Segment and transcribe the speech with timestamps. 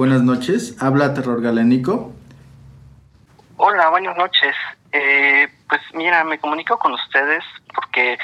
[0.00, 0.82] Buenas noches.
[0.82, 2.14] Habla Terror Galénico.
[3.58, 4.54] Hola, buenas noches.
[4.92, 7.44] Eh, pues mira, me comunico con ustedes
[7.74, 8.16] porque,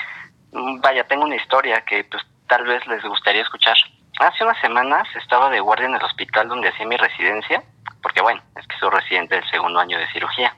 [0.53, 3.77] mm, vaya, tengo una historia que pues tal vez les gustaría escuchar.
[4.19, 7.63] Hace unas semanas estaba de guardia en el hospital donde hacía mi residencia,
[8.01, 10.57] porque bueno, es que soy residente del segundo año de cirugía.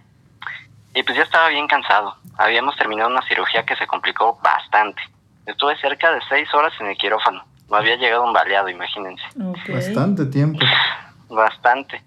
[0.94, 2.14] Y pues ya estaba bien cansado.
[2.36, 5.02] Habíamos terminado una cirugía que se complicó bastante.
[5.46, 7.44] Estuve cerca de seis horas en el quirófano.
[7.68, 9.24] Me había llegado un baleado, imagínense.
[9.68, 10.64] Bastante tiempo.
[11.28, 12.02] Bastante.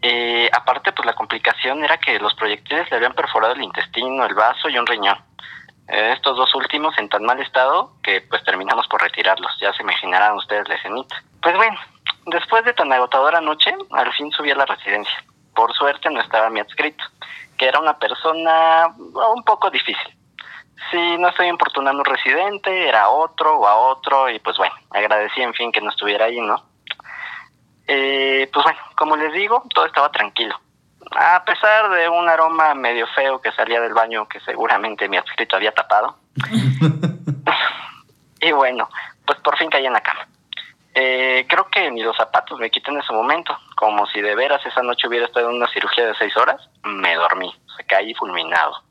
[0.00, 4.34] Eh, aparte, pues la complicación era que los proyectiles le habían perforado el intestino, el
[4.34, 5.18] vaso y un riñón.
[5.88, 9.50] Eh, estos dos últimos en tan mal estado que pues terminamos por retirarlos.
[9.60, 11.22] Ya se imaginarán ustedes la escenita.
[11.42, 11.78] Pues bueno,
[12.26, 15.24] después de tan agotadora noche, al fin subí a la residencia.
[15.54, 17.04] Por suerte no estaba mi adscrito,
[17.56, 20.14] que era una persona un poco difícil.
[20.90, 25.42] Si no estoy importunando un residente, era otro o a otro, y pues bueno, agradecí
[25.42, 26.67] en fin que no estuviera ahí, ¿no?
[27.90, 30.54] Eh, pues bueno, como les digo, todo estaba tranquilo.
[31.16, 35.56] A pesar de un aroma medio feo que salía del baño que seguramente mi adscrito
[35.56, 36.16] había tapado.
[38.40, 38.88] y bueno,
[39.24, 40.28] pues por fin caí en la cama.
[40.94, 44.64] Eh, creo que ni los zapatos me quité en ese momento, como si de veras
[44.66, 48.82] esa noche hubiera estado en una cirugía de seis horas, me dormí, se caí fulminado.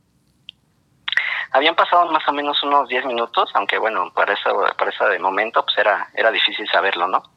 [1.51, 5.19] Habían pasado más o menos unos diez minutos, aunque bueno, para ese, para ese de
[5.19, 7.36] momento pues era, era difícil saberlo, ¿no?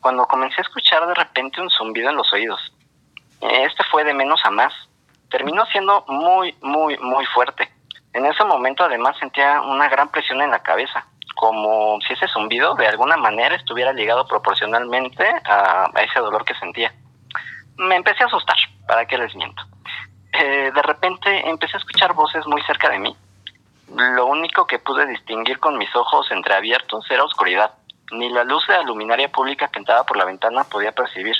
[0.00, 2.72] Cuando comencé a escuchar de repente un zumbido en los oídos.
[3.40, 4.72] Este fue de menos a más.
[5.30, 7.70] Terminó siendo muy, muy, muy fuerte.
[8.12, 12.74] En ese momento además sentía una gran presión en la cabeza, como si ese zumbido
[12.74, 16.92] de alguna manera estuviera ligado proporcionalmente a, ese dolor que sentía.
[17.76, 19.62] Me empecé a asustar, ¿para qué les miento?
[20.32, 23.16] Eh, de repente empecé a escuchar voces muy cerca de mí.
[23.94, 27.72] Lo único que pude distinguir con mis ojos entreabiertos era oscuridad.
[28.12, 31.36] Ni la luz de la luminaria pública que entraba por la ventana podía percibir.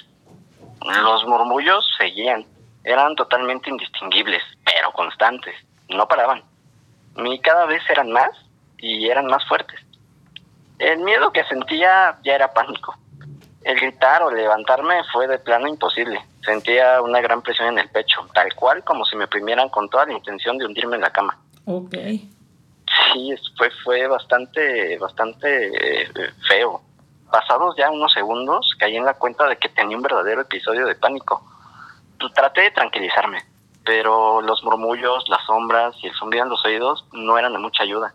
[1.03, 2.47] Los murmullos seguían,
[2.85, 5.55] eran totalmente indistinguibles, pero constantes,
[5.89, 6.43] no paraban.
[7.17, 8.31] Y cada vez eran más
[8.79, 9.79] y eran más fuertes.
[10.79, 12.95] El miedo que sentía ya era pánico.
[13.63, 16.25] El gritar o levantarme fue de plano imposible.
[16.43, 20.07] Sentía una gran presión en el pecho, tal cual como si me oprimieran con toda
[20.07, 21.39] la intención de hundirme en la cama.
[21.67, 21.95] Ok.
[23.13, 26.09] Sí, fue, fue bastante, bastante eh,
[26.49, 26.81] feo.
[27.31, 30.97] Pasados ya unos segundos, caí en la cuenta de que tenía un verdadero episodio de
[30.97, 31.43] pánico.
[32.35, 33.45] Traté de tranquilizarme,
[33.85, 37.85] pero los murmullos, las sombras y el zumbido en los oídos no eran de mucha
[37.85, 38.13] ayuda.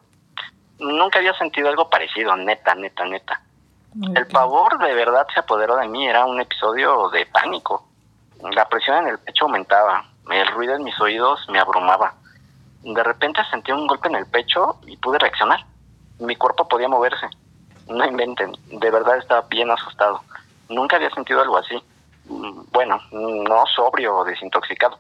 [0.80, 3.42] Nunca había sentido algo parecido, neta, neta, neta.
[4.14, 7.88] El pavor de verdad se apoderó de mí, era un episodio de pánico.
[8.52, 12.14] La presión en el pecho aumentaba, el ruido en mis oídos me abrumaba.
[12.86, 15.66] De repente sentí un golpe en el pecho y pude reaccionar.
[16.20, 17.28] Mi cuerpo podía moverse.
[17.88, 20.22] No inventen, de verdad estaba bien asustado.
[20.70, 21.82] Nunca había sentido algo así.
[22.26, 25.00] Bueno, no sobrio o desintoxicado.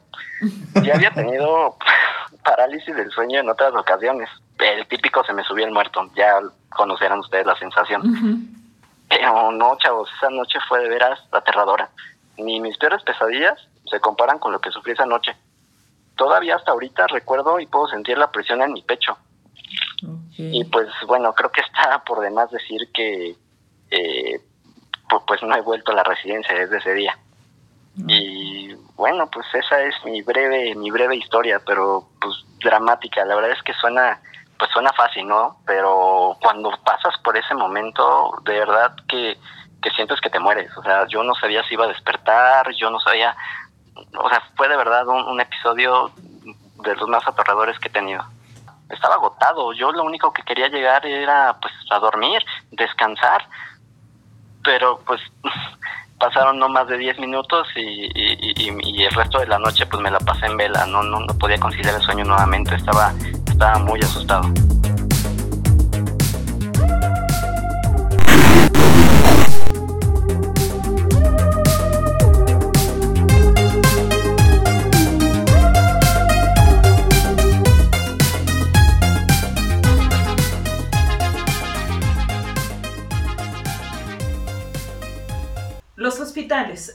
[0.81, 1.77] Ya había tenido
[2.43, 4.29] parálisis del sueño en otras ocasiones.
[4.57, 6.09] El típico se me subió el muerto.
[6.15, 8.49] Ya conocerán ustedes la sensación.
[9.09, 11.89] Pero no, chavos, esa noche fue de veras aterradora.
[12.37, 13.59] Ni mis peores pesadillas
[13.89, 15.35] se comparan con lo que sufrí esa noche
[16.15, 19.17] todavía hasta ahorita recuerdo y puedo sentir la presión en mi pecho.
[20.37, 23.35] Y pues bueno, creo que está por demás decir que
[23.89, 24.41] eh,
[25.25, 27.17] pues no he vuelto a la residencia desde ese día.
[28.07, 33.23] Y bueno, pues esa es mi breve mi breve historia, pero pues dramática.
[33.23, 34.19] La verdad es que suena
[34.57, 35.57] pues suena fácil, ¿no?
[35.65, 39.37] Pero cuando pasas por ese momento, de verdad que
[39.81, 40.75] que sientes que te mueres.
[40.77, 43.35] O sea, yo no sabía si iba a despertar, yo no sabía
[43.95, 46.11] o sea, fue de verdad un, episodio
[46.83, 48.23] de los más aterradores que he tenido.
[48.89, 53.47] Estaba agotado, yo lo único que quería llegar era pues a dormir, descansar,
[54.63, 55.21] pero pues
[56.19, 58.09] pasaron no más de 10 minutos y,
[59.03, 61.59] el resto de la noche pues me la pasé en vela, no, no, no podía
[61.59, 63.13] conciliar el sueño nuevamente, estaba,
[63.47, 64.49] estaba muy asustado.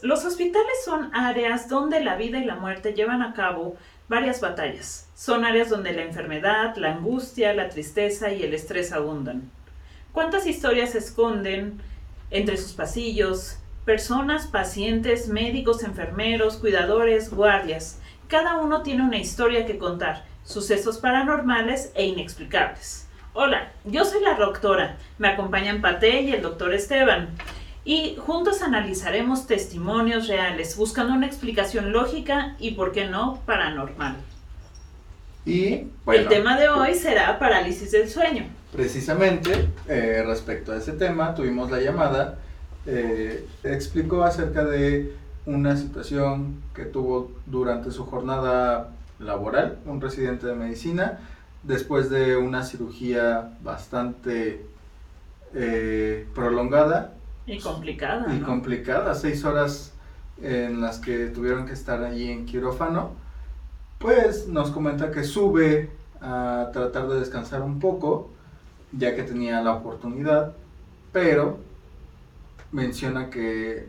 [0.03, 3.77] Los hospitales son áreas donde la vida y la muerte llevan a cabo
[4.09, 5.07] varias batallas.
[5.15, 9.51] Son áreas donde la enfermedad, la angustia, la tristeza y el estrés abundan.
[10.13, 11.79] ¿Cuántas historias se esconden
[12.31, 13.59] entre sus pasillos?
[13.85, 18.01] Personas, pacientes, médicos, enfermeros, cuidadores, guardias.
[18.29, 23.09] Cada uno tiene una historia que contar, sucesos paranormales e inexplicables.
[23.35, 24.97] Hola, yo soy la doctora.
[25.19, 27.29] Me acompañan Pate y el doctor Esteban.
[27.85, 34.17] Y juntos analizaremos testimonios reales, buscando una explicación lógica y, por qué no, paranormal.
[35.47, 38.45] Y bueno, El tema de hoy será parálisis del sueño.
[38.73, 42.39] precisamente eh, respecto a ese tema, tuvimos la llamada,
[42.87, 45.15] eh, explicó acerca de
[45.47, 51.19] una situación que tuvo durante su jornada laboral, un residente de medicina,
[51.63, 54.65] después de una cirugía bastante
[55.55, 57.15] eh, prolongada
[57.55, 58.35] Y complicada.
[58.35, 59.93] y complicada, seis horas
[60.43, 63.11] en las que tuvieron que estar allí en quirófano,
[63.99, 68.31] pues nos comenta que sube a tratar de descansar un poco,
[68.93, 70.55] ya que tenía la oportunidad,
[71.13, 71.59] pero
[72.73, 73.89] menciona que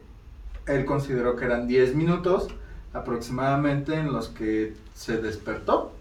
[0.67, 2.49] él consideró que eran 10 minutos
[2.93, 5.93] aproximadamente en los que se despertó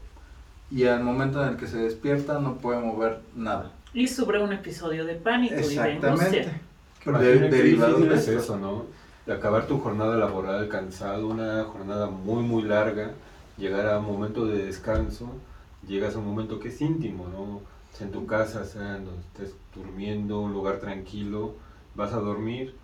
[0.71, 3.73] y al momento en el que se despierta no puede mover nada.
[3.93, 6.61] Y sobre un episodio de pánico y de Exactamente.
[7.09, 8.87] De- derivado es eso, ¿no?
[9.27, 13.15] De acabar tu jornada laboral cansado, una jornada muy, muy larga,
[13.57, 15.41] llegar a un momento de descanso,
[15.87, 17.63] llegas a un momento que es íntimo, ¿no?
[17.93, 21.55] Sea en tu casa, sea en donde estés durmiendo, un lugar tranquilo,
[21.95, 22.75] vas a dormir,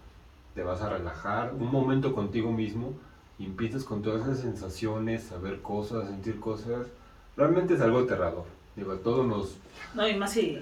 [0.54, 2.94] te vas a relajar, un momento contigo mismo,
[3.38, 6.88] y empiezas con todas esas sensaciones, a ver cosas, a sentir cosas.
[7.36, 8.46] Realmente es algo aterrador.
[8.76, 9.56] Digo, a todos nos
[9.94, 10.58] No, y más si...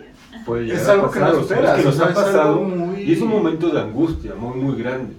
[0.47, 3.69] puede llegar Es algo que pasar, es nos ha pasado, muy- y es un momento
[3.71, 5.15] de angustia muy, muy grande.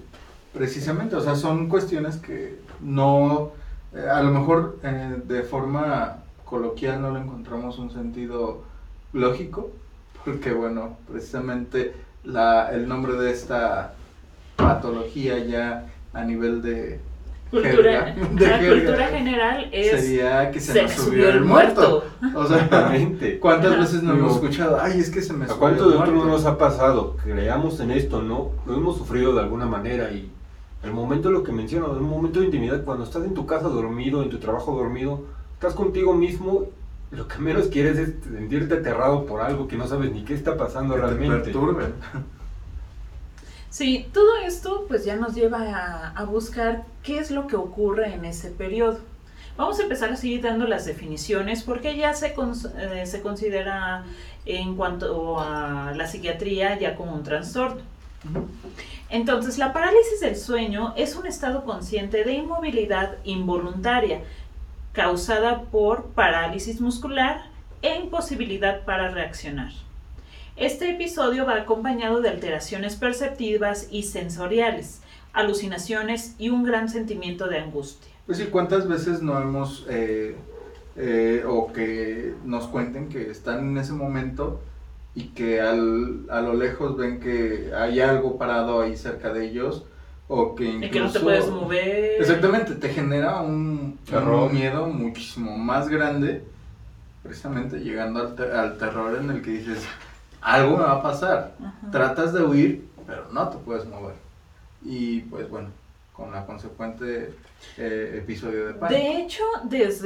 [0.53, 3.51] Precisamente, o sea, son cuestiones que no,
[3.93, 8.63] eh, a lo mejor eh, de forma coloquial no le encontramos un sentido
[9.11, 9.71] lógico,
[10.23, 11.93] porque bueno, precisamente
[12.23, 13.93] la, el nombre de esta
[14.55, 17.01] patología ya a nivel de
[17.61, 20.01] Cultura, jerga, de la jerga, cultura general es...
[20.01, 22.03] sería que se, se me subió el muerto.
[22.35, 23.39] O sea, Exactamente.
[23.41, 23.81] ¿cuántas Ajá.
[23.81, 24.77] veces no hemos escuchado?
[24.81, 26.25] Ay, es que se me ¿A subió cuánto el de muerto"?
[26.25, 27.15] nos ha pasado?
[27.23, 28.51] Creamos en esto, ¿no?
[28.65, 30.29] Lo hemos sufrido de alguna manera y
[30.83, 34.21] el momento, lo que menciono, un momento de intimidad, cuando estás en tu casa dormido,
[34.21, 35.21] en tu trabajo dormido,
[35.53, 36.65] estás contigo mismo,
[37.11, 40.57] lo que menos quieres es sentirte aterrado por algo que no sabes ni qué está
[40.57, 41.51] pasando Que te realmente.
[43.75, 48.23] Sí, todo esto pues ya nos lleva a, buscar qué es lo que ocurre en
[48.23, 49.01] ese periodo.
[49.57, 52.33] Vamos a empezar a seguir dando las definiciones porque ya se,
[52.77, 54.05] eh, se considera
[54.45, 57.81] en cuanto a la psiquiatría ya como un trastorno.
[59.09, 64.21] Entonces, la parálisis del sueño es un estado consciente de inmovilidad involuntaria
[64.93, 67.47] causada por parálisis muscular
[67.81, 69.73] e imposibilidad para reaccionar.
[70.55, 75.01] Este episodio va acompañado de alteraciones perceptivas y sensoriales,
[75.33, 78.09] alucinaciones y un gran sentimiento de angustia.
[78.25, 80.35] Pues sí, ¿cuántas veces no hemos, eh,
[80.95, 84.61] eh, o que nos cuenten que están en ese momento
[85.13, 89.83] y que al, a lo lejos ven que hay algo parado ahí cerca de ellos,
[90.29, 90.85] o que incluso...
[90.85, 92.21] En que no te puedes mover.
[92.21, 94.47] Exactamente, te genera un, Terror.
[94.49, 96.43] un miedo muchísimo más grande,
[97.23, 99.83] precisamente llegando al, te- al terror en el que dices,
[100.45, 101.53] algo me va a pasar.
[101.59, 101.91] Ajá.
[101.91, 104.15] Tratas de huir, pero no te puedes mover.
[104.83, 105.69] Y pues bueno,
[106.13, 107.33] con la consecuente
[107.77, 109.01] eh, episodio de pánico.
[109.01, 109.43] De hecho,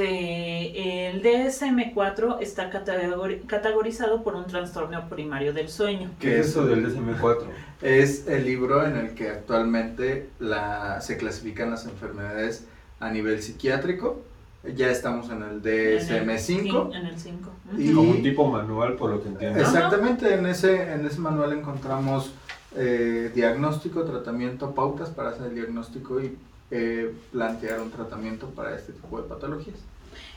[0.03, 6.11] desde el DSM-4 está categori- categorizado por un trastorno primario del sueño.
[6.19, 7.43] ¿Qué es eso del DSM-4?
[7.81, 12.65] Es el libro en el que actualmente la, se clasifican las enfermedades
[12.99, 14.21] a nivel psiquiátrico.
[14.63, 16.95] Ya estamos en el DSM-5.
[16.95, 17.49] En el 5.
[17.77, 19.59] Y- Como un tipo manual, por lo que entiendo.
[19.59, 22.31] Exactamente, en ese, en ese manual encontramos
[22.75, 26.37] eh, diagnóstico, tratamiento, pautas para hacer el diagnóstico y
[26.71, 29.77] eh, plantear un tratamiento para este tipo de patologías.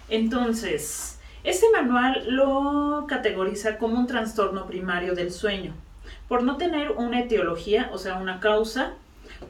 [0.08, 5.74] Entonces, este manual lo categoriza como un trastorno primario del sueño,
[6.28, 8.92] por no tener una etiología, o sea, una causa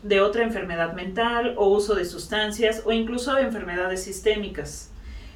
[0.03, 4.91] de otra enfermedad mental o uso de sustancias o incluso enfermedades sistémicas,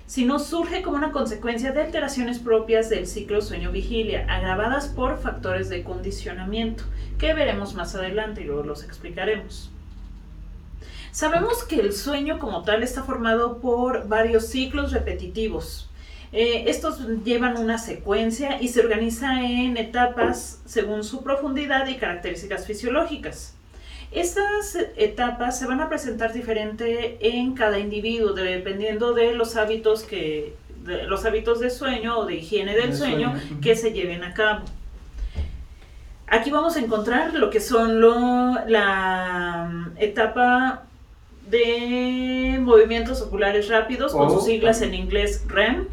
[0.07, 5.83] sino surge como una consecuencia de alteraciones propias del ciclo sueño-vigilia, agravadas por factores de
[5.83, 6.85] condicionamiento,
[7.19, 9.71] que veremos más adelante y luego los explicaremos.
[11.11, 15.89] Sabemos que el sueño como tal está formado por varios ciclos repetitivos.
[16.33, 22.67] Eh, estos llevan una secuencia y se organiza en etapas según su profundidad y características
[22.67, 23.56] fisiológicas.
[24.13, 30.55] Estas etapas se van a presentar diferente en cada individuo, dependiendo de los hábitos que
[30.85, 34.33] de los hábitos de sueño o de higiene del De sueño, que se lleven a
[34.35, 34.65] cabo.
[36.29, 40.85] Aquí vamos a encontrar lo que son lo- la mm, etapa
[41.51, 45.87] de movimientos oculares rápidos, con sus siglas en inglés REM,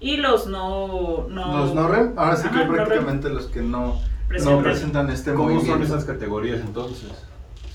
[0.00, 1.26] y los no...
[1.28, 2.84] no Los no REM, ahora sí Ajá, que no REM.
[2.86, 4.62] prácticamente los que no, no Presentan.
[4.62, 5.72] presentan este ¿Cómo movimiento.
[5.72, 7.08] son esas categorías entonces?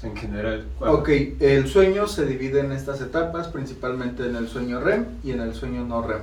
[0.03, 0.65] En general.
[0.77, 0.91] ¿cuál?
[0.91, 5.41] Ok, el sueño se divide en estas etapas, principalmente en el sueño REM y en
[5.41, 6.21] el sueño no REM.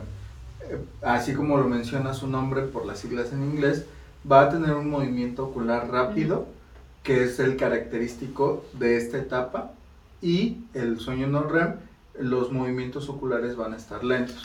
[0.69, 3.85] Eh, Así como lo menciona su nombre por las siglas en inglés,
[4.31, 6.47] va a tener un movimiento ocular rápido,
[7.03, 9.73] que es el característico de esta etapa,
[10.23, 11.75] y el sueño no REM,
[12.19, 14.43] los movimientos oculares van a estar lentos.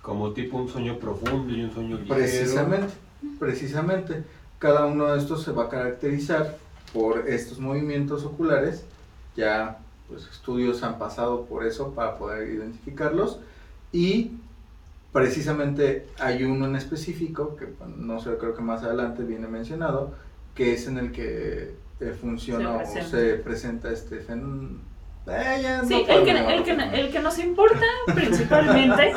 [0.00, 2.14] Como tipo un sueño profundo y un sueño ligero.
[2.14, 2.94] Precisamente,
[3.38, 4.24] precisamente.
[4.58, 6.56] Cada uno de estos se va a caracterizar
[6.92, 8.84] por estos movimientos oculares.
[9.36, 9.78] Ya
[10.08, 13.40] pues, estudios han pasado por eso para poder identificarlos.
[13.92, 14.32] Y
[15.12, 17.66] precisamente hay uno en específico, que
[17.96, 20.14] no sé, creo que más adelante viene mencionado,
[20.54, 24.80] que es en el que eh, funciona Se o se presenta este fenómeno.
[25.86, 29.12] Sí, el que, el, que, el que nos importa principalmente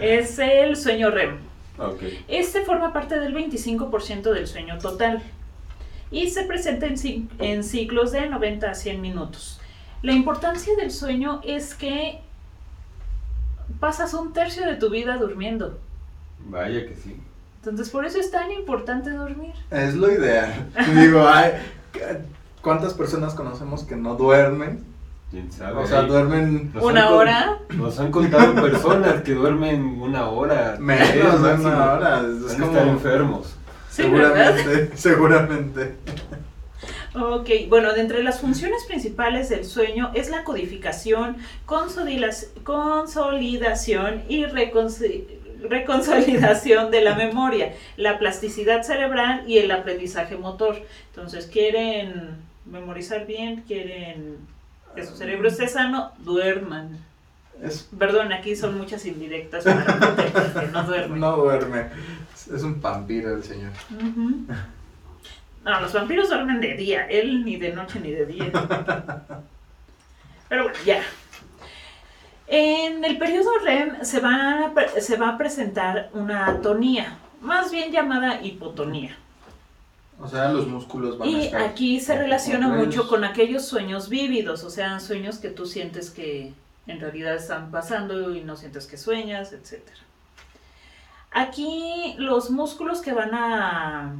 [0.00, 1.36] es el sueño REM.
[1.78, 2.02] Ok.
[2.26, 5.22] Este forma parte del 25% del sueño total
[6.12, 9.58] y se presenta en, en ciclos de 90 a 100 minutos.
[10.02, 12.20] La importancia del sueño es que
[13.80, 15.78] pasas un tercio de tu vida durmiendo.
[16.46, 17.16] Vaya que sí.
[17.56, 19.52] Entonces por eso es tan importante dormir.
[19.70, 20.68] Es lo ideal.
[20.94, 21.52] Digo, ay,
[22.60, 24.84] ¿cuántas personas conocemos que no duermen?
[25.30, 25.80] ¿Quién sabe?
[25.82, 27.58] O sea, duermen nos Una han con- hora.
[27.70, 30.76] Nos han contado personas que duermen una hora.
[30.80, 32.20] menos de una hora.
[32.20, 33.56] Es como, estar enfermos.
[33.92, 34.56] Sí, ¿verdad?
[34.56, 34.96] seguramente,
[35.76, 35.94] seguramente.
[37.14, 46.90] Ok, bueno, de entre las funciones principales del sueño es la codificación, consolidación y reconsolidación
[46.90, 50.80] de la memoria, la plasticidad cerebral y el aprendizaje motor.
[51.10, 54.38] Entonces, quieren memorizar bien, quieren
[54.96, 57.11] que su cerebro esté sano, duerman.
[57.60, 61.18] Es, Perdón, aquí son muchas indirectas para que no duerme.
[61.18, 61.86] no duerme.
[62.34, 63.70] Es un vampiro el señor.
[65.64, 68.50] No, los vampiros duermen de día, él ni de noche ni de día.
[70.48, 71.02] Pero bueno, ya.
[72.48, 77.70] En el periodo REM se va, a pre- se va a presentar una atonía, más
[77.70, 79.16] bien llamada hipotonía.
[80.20, 81.62] O sea, los músculos van a Y estar.
[81.62, 86.52] aquí se relaciona mucho con aquellos sueños vívidos, o sea, sueños que tú sientes que
[86.86, 89.82] en realidad están pasando y no sientes que sueñas, etc.
[91.30, 94.14] Aquí los músculos que van a,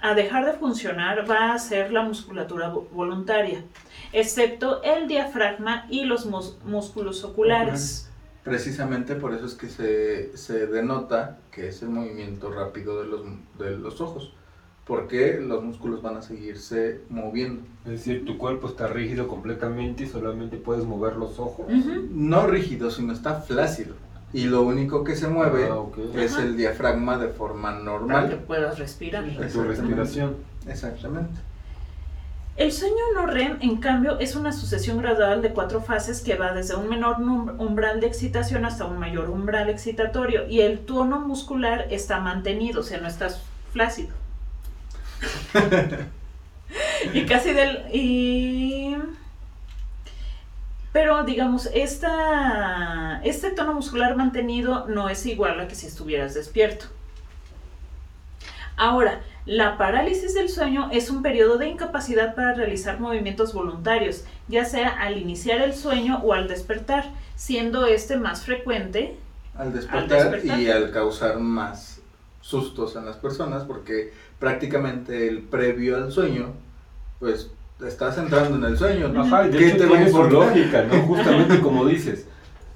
[0.00, 3.64] a dejar de funcionar va a ser la musculatura vo- voluntaria,
[4.12, 8.08] excepto el diafragma y los músculos oculares.
[8.44, 13.22] Precisamente por eso es que se, se denota que es el movimiento rápido de los,
[13.58, 14.32] de los ojos.
[14.86, 17.62] Porque los músculos van a seguirse moviendo.
[17.84, 21.66] Es decir, tu cuerpo está rígido completamente y solamente puedes mover los ojos.
[22.10, 23.94] No rígido, sino está flácido.
[24.32, 25.76] Y lo único que se mueve Ah,
[26.16, 26.42] es Ajá.
[26.42, 28.44] el diafragma de forma Para que normal.
[28.46, 29.24] puedas respirar.
[29.24, 30.36] Es tu respiración.
[30.66, 31.38] Exactamente.
[32.56, 36.52] El sueño no REM, en cambio, es una sucesión gradual de cuatro fases que va
[36.52, 37.16] desde un menor
[37.58, 42.84] umbral de excitación hasta un mayor umbral excitatorio y el tono muscular está mantenido, o
[42.84, 44.10] sea, no estás flácido.
[47.12, 47.84] y casi del...
[47.92, 48.96] Y...
[50.92, 56.86] Pero digamos, esta, este tono muscular mantenido no es igual a que si estuvieras despierto.
[58.76, 64.66] Ahora, la parálisis del sueño es un periodo de incapacidad para realizar movimientos voluntarios, ya
[64.66, 69.16] sea al iniciar el sueño o al despertar, siendo este más frecuente.
[69.56, 70.60] Al despertar, despertar.
[70.60, 71.91] y al causar más
[72.42, 76.48] sustos en las personas, porque prácticamente el previo al sueño,
[77.18, 77.50] pues
[77.86, 79.08] estás entrando en el sueño.
[79.08, 79.22] ¿no?
[79.22, 81.02] Ajá, y de ¿Qué hecho te tiene su lógica, ¿no?
[81.06, 82.26] Justamente como dices,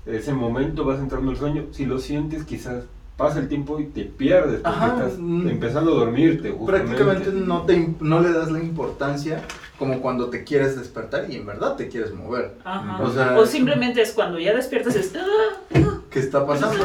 [0.06, 2.84] ese momento vas entrando al sueño, si lo sientes quizás
[3.16, 5.48] pasa el tiempo y te pierdes porque Ajá, estás mm.
[5.48, 6.50] empezando a dormirte.
[6.50, 6.94] Justamente.
[6.96, 9.42] Prácticamente no, te, no le das la importancia
[9.78, 12.56] como cuando te quieres despertar y en verdad te quieres mover.
[12.64, 13.36] Ajá.
[13.38, 15.14] O simplemente es cuando ya despiertas es...
[15.16, 16.00] "Ah, ah".
[16.10, 16.84] ¿Qué está pasando?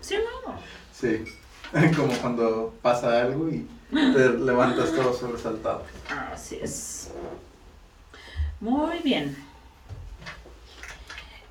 [0.00, 0.37] ¿Sí o no?
[0.98, 1.24] Sí,
[1.96, 5.82] como cuando pasa algo y te levantas todo sobresaltado.
[6.32, 7.10] Así es.
[8.60, 9.36] Muy bien.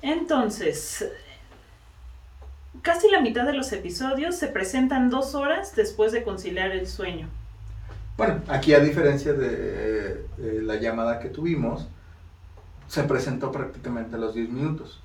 [0.02, 1.10] Entonces,
[2.82, 7.28] casi la mitad de los episodios se presentan dos horas después de conciliar el sueño.
[8.16, 11.88] Bueno, aquí a diferencia de eh, la llamada que tuvimos,
[12.88, 15.02] se presentó prácticamente a los 10 minutos.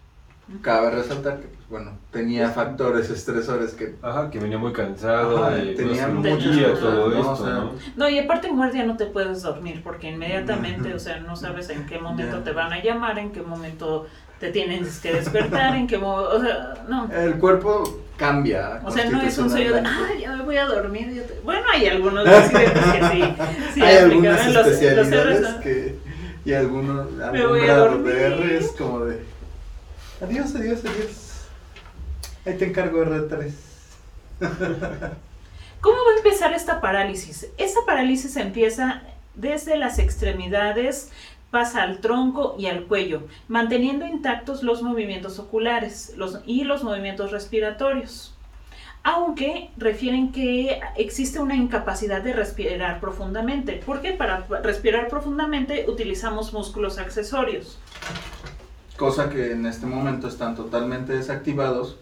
[0.61, 3.95] Cabe resaltar que, pues, bueno, tenía factores estresores que...
[4.01, 7.15] Ajá, que venía muy cansado, Ajá, de tenía cirugía, cosas, todo ¿no?
[7.19, 7.71] esto, O sea, ¿no?
[7.95, 11.69] No, y aparte en guardia no te puedes dormir porque inmediatamente, o sea, no sabes
[11.69, 14.07] en qué momento te van a llamar, en qué momento
[14.39, 17.09] te tienes que despertar, en qué momento, o sea, no.
[17.11, 18.81] El cuerpo cambia.
[18.85, 21.13] O sea, no es un sueño de, ah, ya me voy a dormir.
[21.13, 21.39] ya te-".
[21.43, 23.23] Bueno, hay algunos accidentes que sí.
[23.73, 25.95] sí Hay algunas los- los especialidades que...
[26.45, 28.13] Y algunos, Me voy a dormir.
[28.13, 29.21] de R es como de,
[30.23, 31.33] adiós, adiós, adiós.
[32.45, 33.51] Ahí te encargo R3.
[35.81, 37.47] ¿Cómo va a empezar esta parálisis?
[37.57, 39.01] Esta parálisis empieza
[39.35, 41.11] desde las extremidades,
[41.51, 46.15] pasa al tronco y al cuello, manteniendo intactos los movimientos oculares
[46.45, 48.35] y los movimientos respiratorios.
[49.05, 56.97] Aunque refieren que existe una incapacidad de respirar profundamente, porque para respirar profundamente utilizamos músculos
[56.97, 57.77] accesorios.
[58.97, 61.97] Cosa que en este momento están totalmente desactivados.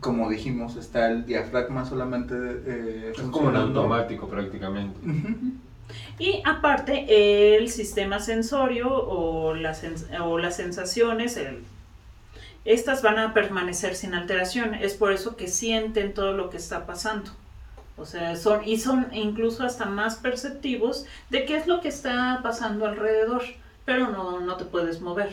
[0.00, 2.34] Como dijimos, está el diafragma solamente
[2.66, 4.98] eh, Es como en automático prácticamente.
[6.18, 11.62] Y aparte el sistema sensorio o las, sens- o las sensaciones, el-
[12.64, 14.74] estas van a permanecer sin alteración.
[14.74, 17.30] Es por eso que sienten todo lo que está pasando.
[17.96, 22.40] O sea, son, y son incluso hasta más perceptivos de qué es lo que está
[22.42, 23.42] pasando alrededor,
[23.86, 25.32] pero no, no te puedes mover.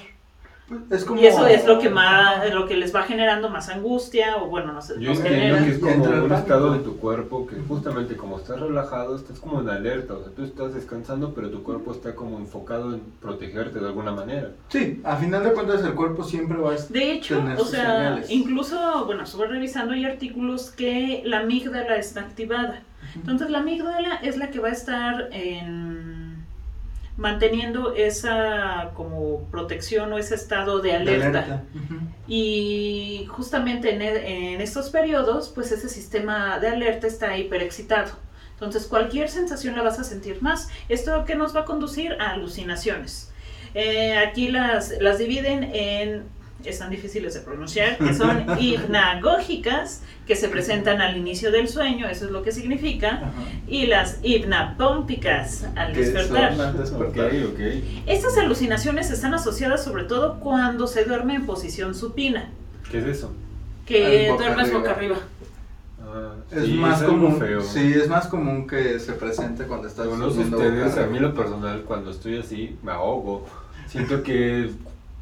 [0.89, 1.19] Es como...
[1.19, 4.71] Y eso es lo que más, lo que les va generando más angustia, o bueno,
[4.71, 8.37] no sé, Yo entiendo que es como un estado de tu cuerpo que justamente como
[8.37, 12.15] estás relajado, estás como en alerta, o sea, tú estás descansando, pero tu cuerpo está
[12.15, 14.51] como enfocado en protegerte de alguna manera.
[14.69, 16.93] Sí, a final de cuentas el cuerpo siempre va a estar...
[16.93, 18.29] De hecho, tener o sea, señales.
[18.31, 22.81] incluso, bueno, estuve revisando y artículos que la amígdala está activada.
[23.15, 26.22] Entonces, la amígdala es la que va a estar en-
[27.17, 31.63] manteniendo esa como protección o ese estado de alerta.
[32.27, 38.11] Y justamente en, e- en estos periodos, pues ese sistema de alerta está hiperexcitado.
[38.53, 40.69] Entonces, cualquier sensación la vas a sentir más.
[40.89, 43.31] Esto que nos va a conducir a alucinaciones.
[43.73, 46.23] Eh, aquí las, las dividen en,
[46.63, 52.25] están difíciles de pronunciar, que son hipnagógicas, que se presentan al inicio del sueño, eso
[52.25, 53.31] es lo que significa, Ajá.
[53.67, 56.59] y las hipnapómpicas al despertar.
[56.59, 57.25] al despertar.
[57.27, 57.59] Ok, ok.
[58.07, 62.49] Estas alucinaciones están asociadas sobre todo cuando se duerme en posición supina,
[62.89, 63.33] ¿Qué es eso?
[63.85, 64.79] que boca duermes arriba.
[64.79, 65.17] boca arriba.
[66.05, 67.61] Ah, Es sí, más común, feo.
[67.61, 70.97] sí, es más común que se presente cuando estás Según no sé durmiendo boca ustedes,
[71.05, 73.45] a mí en lo personal, cuando estoy así, me ahogo.
[73.87, 74.69] Siento que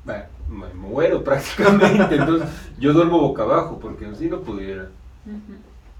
[0.06, 2.16] me muero prácticamente.
[2.16, 4.88] Entonces, yo duermo boca abajo porque así no pudiera.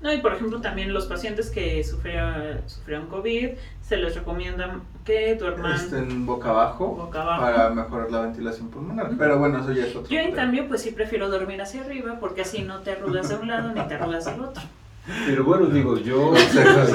[0.02, 3.50] No, y por ejemplo también los pacientes que sufrieron, sufrieron COVID,
[3.84, 7.42] se les recomienda que duerman Estén boca abajo, boca abajo.
[7.44, 9.12] para mejorar la ventilación pulmonar.
[9.16, 10.38] Pero bueno, eso ya es otro Yo en tema.
[10.38, 13.72] cambio pues sí prefiero dormir hacia arriba porque así no te arrugas de un lado
[13.74, 14.64] ni te arrugas del otro.
[15.26, 16.32] Pero bueno, digo, yo,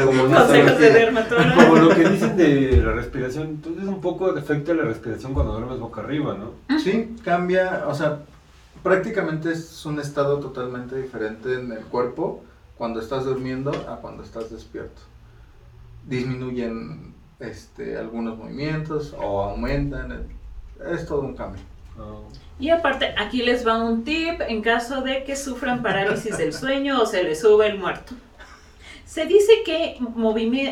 [0.04, 1.12] como, Consejos de
[1.56, 5.80] Como lo que dicen de la respiración, entonces un poco afecta la respiración cuando duermes
[5.80, 6.78] boca arriba, ¿no?
[6.78, 8.20] Sí, cambia, o sea,
[8.82, 12.44] prácticamente es un estado totalmente diferente en el cuerpo
[12.78, 15.02] cuando estás durmiendo a cuando estás despierto.
[16.06, 20.28] Disminuyen este, algunos movimientos o aumentan,
[20.92, 21.62] es todo un cambio.
[21.98, 22.20] Ah,
[22.58, 27.00] Y aparte, aquí les va un tip en caso de que sufran parálisis del sueño
[27.02, 28.14] o se les sube el muerto.
[29.04, 29.98] Se dice que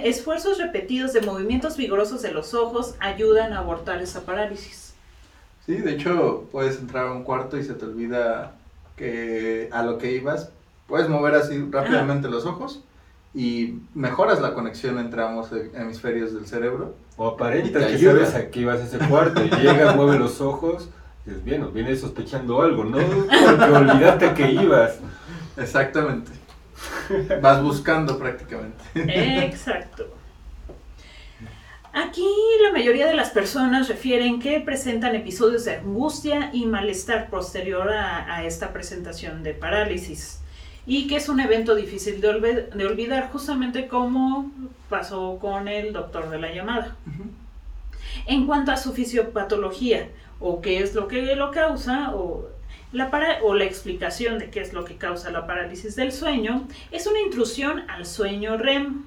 [0.05, 4.95] esfuerzos repetidos de movimientos vigorosos de los ojos ayudan a abortar esa parálisis.
[5.65, 8.53] Sí, de hecho, puedes entrar a un cuarto y se te olvida
[8.97, 10.51] que a lo que ibas,
[10.87, 12.83] puedes mover así rápidamente los ojos
[13.35, 16.95] y mejoras la conexión entre ambos hemisferios del cerebro.
[17.17, 18.13] O aparenta Y te que ayuda.
[18.27, 20.89] sabes a qué ibas a ese cuarto y llegas, mueve los ojos,
[21.25, 22.99] dices, bien, vienes sospechando algo, ¿no?
[22.99, 24.99] Porque olvidaste que ibas.
[25.57, 26.33] Exactamente.
[27.41, 28.83] Vas buscando prácticamente.
[28.95, 30.09] Exacto.
[31.93, 32.27] Aquí
[32.63, 38.35] la mayoría de las personas refieren que presentan episodios de angustia y malestar posterior a,
[38.35, 40.41] a esta presentación de parálisis
[40.87, 44.51] y que es un evento difícil de olvidar, justamente como
[44.91, 46.97] pasó con el doctor de la llamada.
[48.27, 50.09] En cuanto a su fisiopatología,
[50.40, 52.49] o qué es lo que lo causa, o
[52.92, 53.11] la,
[53.42, 57.20] o la explicación de qué es lo que causa la parálisis del sueño, es una
[57.20, 59.05] intrusión al sueño REM.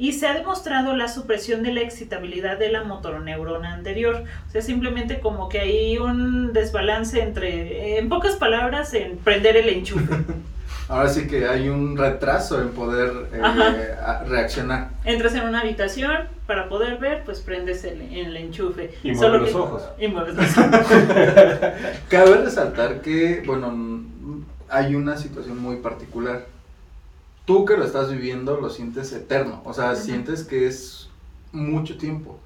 [0.00, 4.22] Y se ha demostrado la supresión de la excitabilidad de la motoneurona anterior.
[4.46, 9.68] O sea, simplemente como que hay un desbalance entre, en pocas palabras, en prender el
[9.68, 10.14] enchufe.
[10.88, 13.94] Ahora sí que hay un retraso en poder eh,
[14.26, 14.88] reaccionar.
[15.04, 16.10] Entras en una habitación,
[16.46, 18.94] para poder ver, pues prendes el, el enchufe.
[19.02, 19.82] Y Solo mueves que- los ojos.
[19.98, 20.86] Y mueves los ojos.
[22.08, 24.02] Cabe resaltar que, bueno,
[24.70, 26.46] hay una situación muy particular.
[27.44, 31.08] Tú que lo estás viviendo lo sientes eterno, o sea, sientes que es
[31.52, 32.38] mucho tiempo,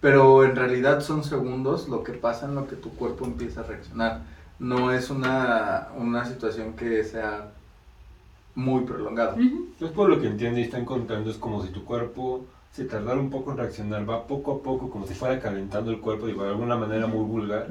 [0.00, 3.64] pero en realidad son segundos lo que pasa en lo que tu cuerpo empieza a
[3.64, 4.20] reaccionar.
[4.58, 7.48] No es una, una situación que sea
[8.56, 9.34] muy prolongada.
[9.34, 9.68] Ujú.
[9.72, 13.20] Entonces, por lo que entiendo y están contando, es como si tu cuerpo se tardará
[13.20, 16.42] un poco en reaccionar, va poco a poco como si fuera calentando el cuerpo, digo,
[16.42, 17.68] de alguna manera muy vulgar,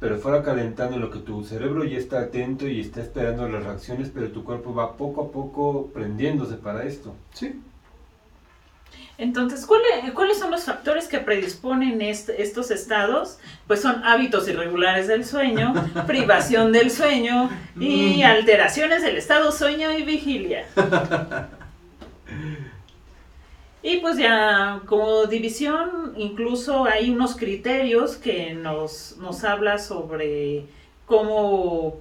[0.00, 3.64] pero fuera calentando en lo que tu cerebro ya está atento y está esperando las
[3.64, 7.14] reacciones, pero tu cuerpo va poco a poco prendiéndose para esto.
[7.32, 7.60] Sí.
[9.18, 13.38] Entonces, ¿cuáles, ¿cuáles son los factores que predisponen estos estados?
[13.66, 15.72] Pues son hábitos irregulares del sueño,
[16.06, 17.48] privación del sueño
[17.80, 18.26] y Mm.
[18.26, 20.66] alteraciones del estado sueño y vigilia.
[23.82, 30.64] Y pues ya como división, incluso hay unos criterios que nos, nos habla sobre
[31.06, 31.94] cómo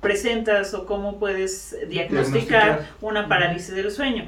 [0.00, 2.88] presentas o cómo puedes Diagnosticar.
[3.00, 4.24] una parálisis del sueño.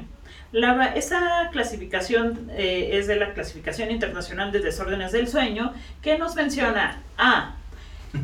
[0.53, 7.01] Esta clasificación eh, es de la Clasificación Internacional de Desórdenes del Sueño, que nos menciona
[7.17, 7.55] A.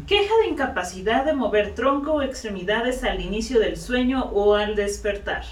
[0.08, 5.46] Queja de incapacidad de mover tronco o extremidades al inicio del sueño o al despertar.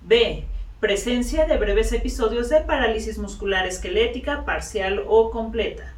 [0.00, 0.46] B.
[0.80, 5.92] Presencia de breves episodios de parálisis muscular esquelética parcial o completa.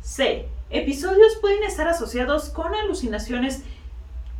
[0.00, 0.46] C.
[0.70, 3.64] Episodios pueden estar asociados con alucinaciones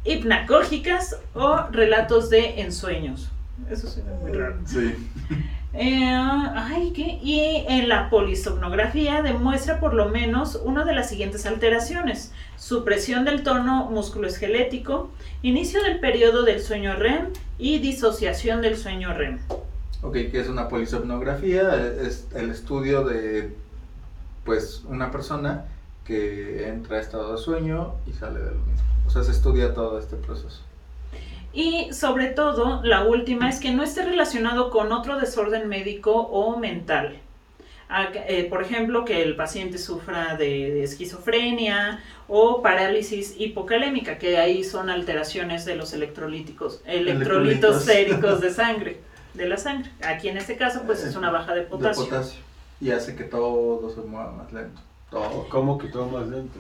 [0.04, 3.32] hipnagógicas o relatos de ensueños.
[3.70, 4.56] Eso suena muy raro.
[4.64, 4.94] Sí.
[5.74, 7.18] Eh, ay, ¿qué?
[7.22, 12.32] Y en la polisomnografía demuestra por lo menos una de las siguientes alteraciones.
[12.56, 15.10] Supresión del tono musculoesquelético,
[15.42, 19.38] inicio del periodo del sueño REM y disociación del sueño REM.
[20.02, 23.52] Ok, que es una polisomnografía, es el estudio de
[24.44, 25.66] pues una persona
[26.04, 28.88] que entra a estado de sueño y sale de lo mismo.
[29.06, 30.62] O sea, se estudia todo este proceso.
[31.52, 36.58] Y sobre todo, la última es que no esté relacionado con otro desorden médico o
[36.58, 37.20] mental.
[37.90, 44.62] Ah, eh, por ejemplo, que el paciente sufra de, esquizofrenia o parálisis hipocalémica, que ahí
[44.62, 47.84] son alteraciones de los electrolíticos, electrolitos Electrolitos.
[47.84, 49.00] séricos de sangre,
[49.32, 49.90] de la sangre.
[50.02, 52.04] Aquí en este caso, pues es una baja de potasio.
[52.04, 52.40] De potasio.
[52.78, 54.82] Y hace que todo se mueva más lento.
[55.10, 55.48] Todo.
[55.48, 56.58] ¿Cómo que todo más lento?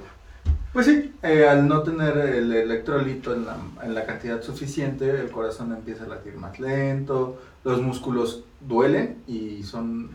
[0.72, 5.30] Pues sí, eh, al no tener el electrolito en la, en la cantidad suficiente, el
[5.30, 10.10] corazón empieza a latir más lento, los músculos duelen y son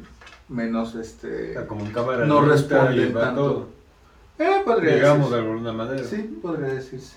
[0.49, 1.53] menos, O este...
[1.53, 3.41] sea, como en cámara No responden tanto.
[3.41, 3.69] todo.
[4.39, 5.51] Eh, podría Digamos de decirse.
[5.51, 6.03] alguna manera.
[6.07, 7.15] Sí, podría decirse.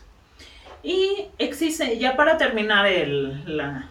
[0.83, 3.89] Y existe, ya para terminar el, la,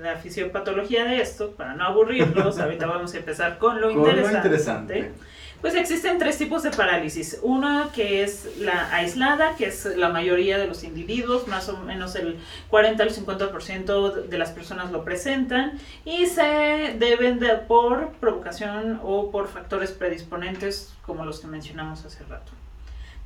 [0.00, 4.30] la fisiopatología de esto, para no aburrirlos, ahorita vamos a empezar con lo Con lo
[4.36, 5.12] interesante.
[5.60, 7.38] Pues existen tres tipos de parálisis.
[7.42, 12.16] Una que es la aislada, que es la mayoría de los individuos, más o menos
[12.16, 12.38] el
[12.70, 19.30] 40 al 50% de las personas lo presentan y se deben de por provocación o
[19.30, 22.52] por factores predisponentes como los que mencionamos hace rato.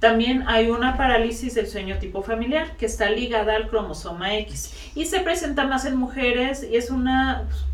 [0.00, 5.06] También hay una parálisis del sueño tipo familiar que está ligada al cromosoma X y
[5.06, 7.64] se presenta más en mujeres y es una pues,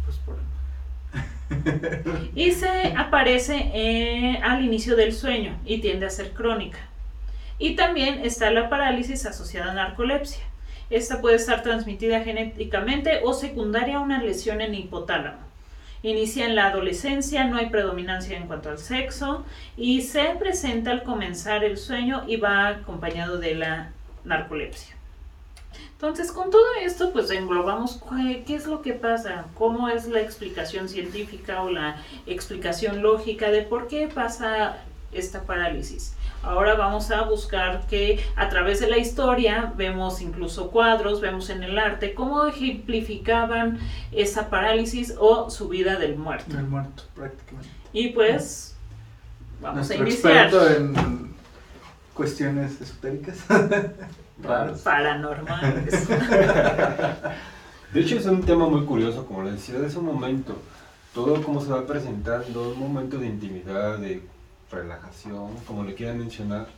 [2.35, 6.79] y se aparece eh, al inicio del sueño y tiende a ser crónica.
[7.59, 10.43] Y también está la parálisis asociada a narcolepsia.
[10.89, 15.39] Esta puede estar transmitida genéticamente o secundaria a una lesión en hipotálamo.
[16.03, 19.45] Inicia en la adolescencia, no hay predominancia en cuanto al sexo
[19.77, 23.91] y se presenta al comenzar el sueño y va acompañado de la
[24.25, 25.00] narcolepsia.
[25.93, 28.01] Entonces, con todo esto, pues englobamos
[28.47, 33.63] qué es lo que pasa, cómo es la explicación científica o la explicación lógica de
[33.63, 34.79] por qué pasa
[35.13, 36.15] esta parálisis.
[36.43, 41.63] Ahora vamos a buscar que a través de la historia vemos incluso cuadros, vemos en
[41.63, 43.79] el arte cómo ejemplificaban
[44.11, 46.57] esa parálisis o su vida del muerto.
[46.57, 47.69] El muerto, prácticamente.
[47.93, 48.75] Y pues
[49.61, 50.47] vamos Nuestro a iniciar.
[50.47, 51.35] experto en
[52.15, 53.37] cuestiones esotéricas.
[54.43, 54.81] Raras.
[54.81, 56.09] Paranormales.
[57.93, 60.55] De hecho es un tema muy curioso, como les decía, de ese momento,
[61.13, 64.23] todo como se va presentando, un momento de intimidad, de
[64.71, 66.69] relajación, como le quieran mencionar,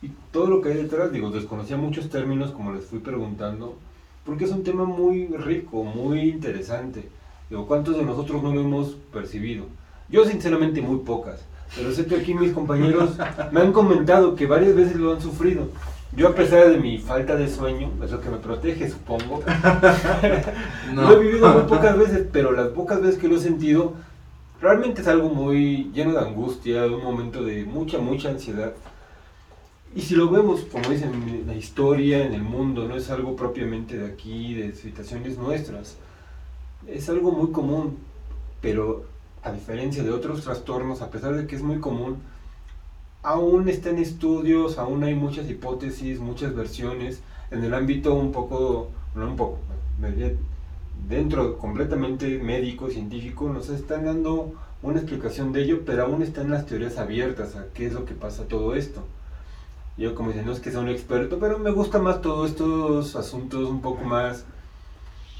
[0.00, 3.76] y todo lo que hay detrás, digo, desconocía muchos términos como les fui preguntando,
[4.24, 7.08] porque es un tema muy rico, muy interesante.
[7.50, 9.64] Digo, ¿cuántos de nosotros no lo hemos percibido?
[10.08, 11.40] Yo sinceramente muy pocas,
[11.74, 13.16] pero sé que aquí mis compañeros
[13.50, 15.68] me han comentado que varias veces lo han sufrido.
[16.16, 19.42] Yo a pesar de mi falta de sueño, eso que me protege supongo,
[20.94, 23.94] lo he vivido muy pocas veces, pero las pocas veces que lo he sentido,
[24.60, 28.74] realmente es algo muy lleno de angustia, un momento de mucha, mucha ansiedad.
[29.96, 33.34] Y si lo vemos, como dicen, en la historia, en el mundo, no es algo
[33.34, 35.96] propiamente de aquí, de situaciones nuestras.
[36.86, 37.98] Es algo muy común,
[38.60, 39.04] pero
[39.42, 42.18] a diferencia de otros trastornos, a pesar de que es muy común,
[43.24, 48.90] aún está en estudios, aún hay muchas hipótesis, muchas versiones, en el ámbito un poco,
[49.14, 49.58] no un poco,
[51.08, 56.66] dentro completamente médico, científico, nos están dando una explicación de ello, pero aún están las
[56.66, 59.02] teorías abiertas a qué es lo que pasa todo esto.
[59.96, 63.16] Yo como dicen, no es que sea un experto, pero me gusta más todos estos
[63.16, 64.44] asuntos un poco más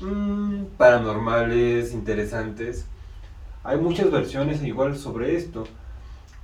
[0.00, 2.86] mm, paranormales, interesantes.
[3.62, 5.66] Hay muchas versiones igual sobre esto.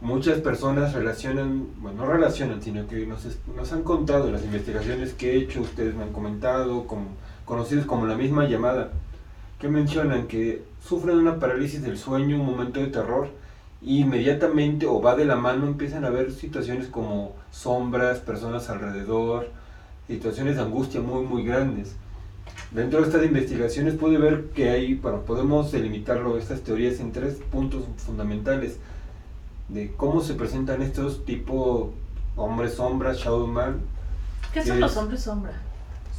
[0.00, 5.32] Muchas personas relacionan, bueno, no relacionan, sino que nos, nos han contado las investigaciones que
[5.32, 7.08] he hecho, ustedes me han comentado, como,
[7.44, 8.92] conocidos como la misma llamada,
[9.58, 13.28] que mencionan que sufren una parálisis del sueño, un momento de terror,
[13.82, 19.48] y inmediatamente o va de la mano empiezan a ver situaciones como sombras, personas alrededor,
[20.06, 21.94] situaciones de angustia muy muy grandes.
[22.72, 27.34] Dentro de estas investigaciones puede ver que hay, bueno, podemos delimitarlo, estas teorías en tres
[27.50, 28.78] puntos fundamentales
[29.72, 31.92] de cómo se presentan estos tipo
[32.36, 33.80] hombres sombra, shadow man.
[34.52, 35.52] ¿Qué son los hombres sombra?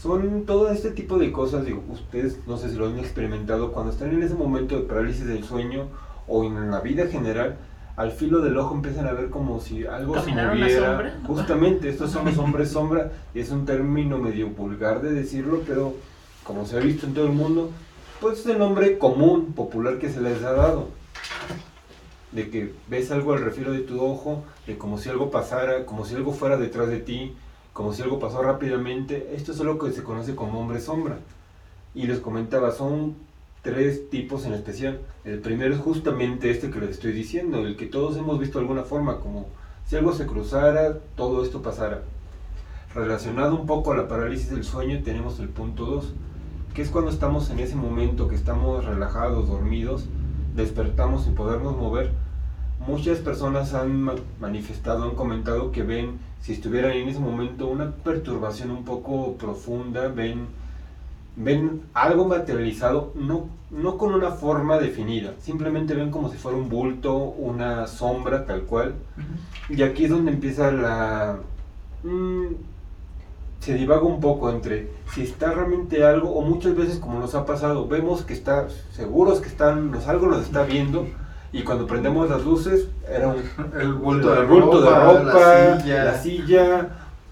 [0.02, 3.92] Son todo este tipo de cosas, digo, ustedes no sé si lo han experimentado, cuando
[3.92, 5.88] están en ese momento de parálisis del sueño
[6.28, 7.58] o en la vida general,
[7.98, 11.20] al filo del ojo empiezan a ver como si algo se moviera.
[11.28, 15.94] Justamente, estos son los hombres sombra, y es un término medio vulgar de decirlo, pero
[16.44, 17.70] como se ha visto en todo el mundo,
[18.20, 21.01] pues es el nombre común, popular que se les ha dado.
[22.32, 26.06] De que ves algo al refilo de tu ojo, de como si algo pasara, como
[26.06, 27.34] si algo fuera detrás de ti,
[27.74, 29.32] como si algo pasó rápidamente.
[29.36, 31.18] Esto es lo que se conoce como hombre sombra.
[31.94, 33.16] Y les comentaba, son
[33.62, 35.02] tres tipos en especial.
[35.24, 38.64] El primero es justamente este que les estoy diciendo, el que todos hemos visto de
[38.64, 39.48] alguna forma, como
[39.86, 42.04] si algo se cruzara, todo esto pasara.
[42.94, 46.14] Relacionado un poco a la parálisis del sueño, tenemos el punto 2,
[46.74, 50.06] que es cuando estamos en ese momento que estamos relajados, dormidos,
[50.56, 52.12] despertamos sin podernos mover.
[52.88, 58.72] Muchas personas han manifestado, han comentado que ven, si estuvieran en ese momento, una perturbación
[58.72, 60.48] un poco profunda, ven
[61.36, 66.70] ven algo materializado, no, no con una forma definida, simplemente ven como si fuera un
[66.70, 68.96] bulto, una sombra tal cual.
[69.70, 71.40] Y aquí es donde empieza la...
[72.04, 72.56] Mm,
[73.60, 77.46] se divaga un poco entre si está realmente algo o muchas veces como nos ha
[77.46, 81.06] pasado, vemos que está, seguros que están, nos, algo nos está viendo
[81.54, 83.44] y cuando prendemos las luces era un,
[83.80, 86.90] el bulto, de, ropa, la silla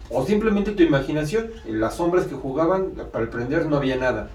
[0.09, 4.29] o simplemente tu imaginación, las sombras que jugaban, para prender no había nada.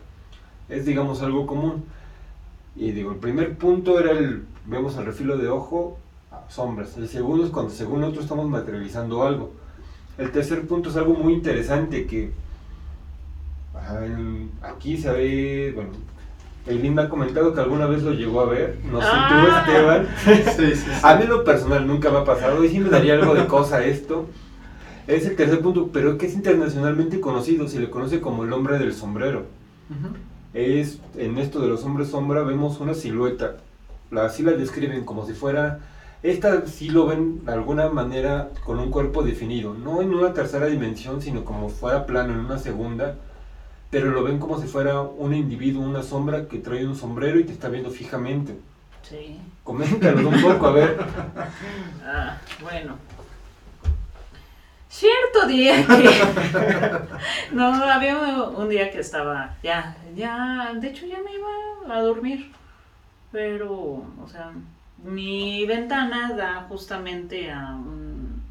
[0.69, 1.85] Es, digamos, algo común.
[2.77, 5.99] Y digo, el primer punto era el, vemos al refilo de ojo,
[6.49, 6.97] sombras.
[6.97, 9.53] El segundo es cuando según nosotros estamos materializando algo.
[10.17, 12.31] El tercer punto es algo muy interesante que
[14.63, 15.91] aquí se ve, bueno,
[16.67, 19.65] Eileen me ha comentado que alguna vez lo llegó a ver, no sé tú ah.
[19.67, 20.09] Esteban.
[20.57, 23.35] Sí, sí, A mí lo personal nunca me ha pasado y sí me daría algo
[23.35, 24.27] de cosa esto.
[25.07, 28.79] Es el tercer punto, pero que es internacionalmente conocido, se le conoce como el hombre
[28.79, 29.45] del sombrero.
[30.55, 33.57] Es en esto de los hombres sombra vemos una silueta,
[34.17, 35.81] así la describen como si fuera,
[36.23, 40.67] esta sí lo ven de alguna manera con un cuerpo definido, no en una tercera
[40.67, 43.17] dimensión, sino como fuera plano en una segunda,
[43.95, 47.45] pero lo ven como si fuera un individuo, una sombra que trae un sombrero y
[47.45, 48.57] te está viendo fijamente.
[49.09, 49.39] Sí.
[49.63, 50.99] Coméntanos un poco, a ver.
[52.05, 52.97] Ah, bueno,
[54.89, 56.11] Cierto día que...
[57.55, 62.51] no, había un día que estaba, ya, ya, de hecho ya me iba a dormir,
[63.31, 64.53] pero, o sea,
[65.05, 68.43] mi ventana da justamente a un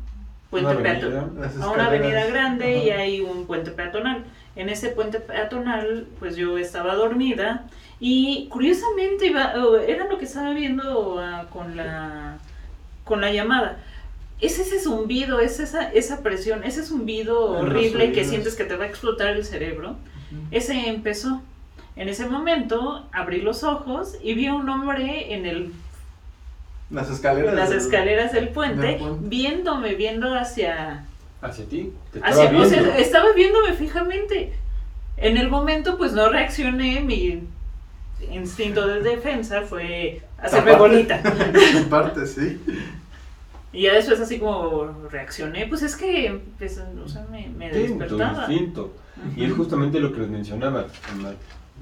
[0.50, 4.24] puente peatonal, a una avenida grande y hay un puente peatonal.
[4.56, 7.66] En ese puente peatonal, pues yo estaba dormida
[8.00, 9.54] y curiosamente iba,
[9.88, 12.38] era lo que estaba viendo ah, con la
[13.04, 13.80] con la llamada
[14.44, 18.84] es ese zumbido, es esa, esa presión, ese zumbido horrible que sientes que te va
[18.84, 19.96] a explotar el cerebro.
[20.52, 21.42] Ese empezó.
[21.96, 25.74] En ese momento abrí los ojos y vi a un hombre en el
[26.90, 31.06] las escaleras, las escaleras del puente, viéndome, viendo hacia...
[31.44, 31.94] ¿Hacia ti?
[32.14, 32.94] estaba, viendo?
[32.94, 34.54] estaba viéndome fijamente.
[35.18, 37.44] En el momento pues no reaccioné, mi
[38.32, 41.22] instinto de defensa fue hacerme bonita.
[41.54, 42.60] En parte, sí.
[43.74, 48.46] Y ya después así como reaccioné, pues es que pues, o sea, me, me despertaba.
[48.48, 48.94] Instinto.
[49.36, 50.86] Y es justamente lo que les mencionaba.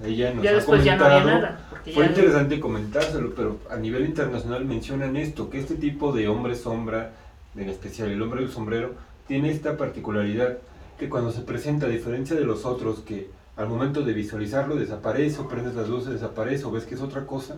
[0.04, 1.60] Ella nos ya después ya no había nada.
[1.94, 7.12] Fue interesante comentárselo, pero a nivel internacional mencionan esto, que este tipo de hombre sombra,
[7.56, 8.96] en especial el hombre del sombrero,
[9.32, 10.58] tiene esta particularidad
[11.00, 15.40] que cuando se presenta, a diferencia de los otros, que al momento de visualizarlo desaparece,
[15.40, 17.56] o prendes las luces, desaparece, o ves que es otra cosa,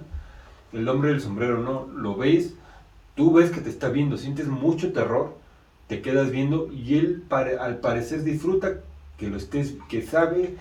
[0.72, 2.54] el hombre del sombrero no, lo ves
[3.16, 5.36] Tú ves que te está viendo, sientes mucho terror,
[5.88, 7.24] te quedas viendo y él
[7.60, 8.82] al parecer disfruta
[9.18, 10.56] que lo estés, que sabe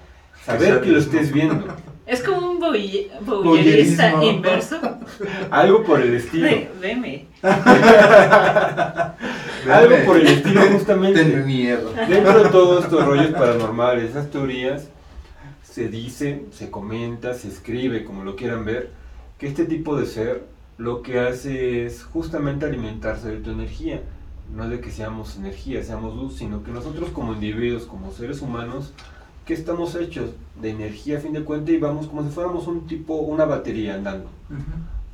[0.46, 1.66] Saber que lo estés viendo.
[2.12, 2.58] Es como un
[3.42, 4.76] boyerista inverso.
[5.50, 6.44] Algo por el estilo.
[6.46, 7.26] Ve- Veme.
[9.70, 11.24] Algo por el estilo justamente.
[11.24, 11.92] Ten miedo.
[12.08, 14.88] Dentro de todos estos rollos paranormales, esas teorías,
[15.62, 18.90] se dice, se comenta, se escribe, como lo quieran ver,
[19.38, 20.44] que este tipo de ser
[20.78, 24.02] lo que hace es justamente alimentarse de tu energía.
[24.54, 28.92] No de que seamos energía, seamos luz, sino que nosotros como individuos, como seres humanos,
[29.46, 32.86] que estamos hechos de energía a fin de cuentas y vamos como si fuéramos un
[32.86, 34.26] tipo, una batería andando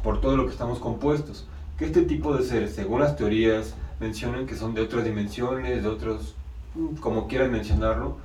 [0.02, 1.46] por todo lo que estamos compuestos.
[1.78, 5.88] Que este tipo de seres, según las teorías, mencionan que son de otras dimensiones, de
[5.88, 6.34] otros,
[6.74, 8.16] mm, como quieran mencionarlo,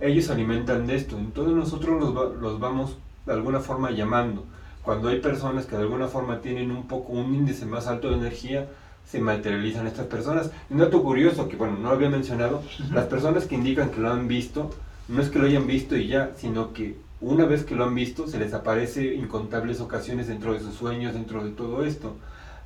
[0.00, 1.16] ellos se alimentan de esto.
[1.16, 4.44] Entonces nosotros los, va- los vamos de alguna forma llamando.
[4.82, 8.16] Cuando hay personas que de alguna forma tienen un poco un índice más alto de
[8.16, 8.68] energía,
[9.06, 10.50] se materializan estas personas.
[10.68, 14.10] Un dato curioso que, bueno, no lo había mencionado, las personas que indican que lo
[14.10, 14.70] han visto,
[15.08, 17.94] no es que lo hayan visto y ya, sino que una vez que lo han
[17.94, 22.16] visto, se les aparece incontables ocasiones dentro de sus sueños, dentro de todo esto.